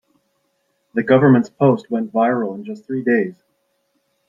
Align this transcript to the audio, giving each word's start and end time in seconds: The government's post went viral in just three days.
The 0.95 1.03
government's 1.03 1.51
post 1.51 1.91
went 1.91 2.11
viral 2.11 2.55
in 2.55 2.65
just 2.65 2.85
three 2.87 3.03
days. 3.03 3.35